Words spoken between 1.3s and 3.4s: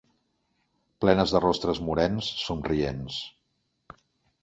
de rostres morens, somrients